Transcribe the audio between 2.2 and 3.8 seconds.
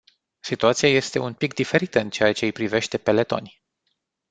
ce-i privește pe letoni.